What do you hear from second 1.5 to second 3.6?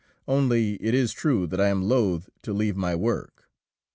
I am loath to leave my work.